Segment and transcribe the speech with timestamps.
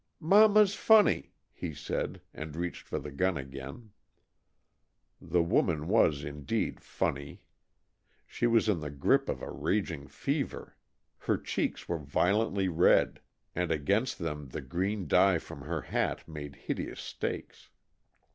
[0.19, 3.91] "Mama's funny," he said, and reached for the gun again.
[5.21, 7.43] The woman was indeed "funny."
[8.25, 10.75] She was in the grip of a raging fever.
[11.19, 13.19] Her cheeks were violently red
[13.53, 17.69] and against them the green dye from her hat made hideous streaks.